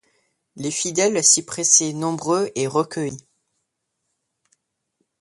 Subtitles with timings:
[0.55, 3.19] Les fidèles s'y pressaient nombreux et recueillis.